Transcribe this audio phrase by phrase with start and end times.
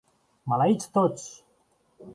[0.53, 1.29] Maleïts tots!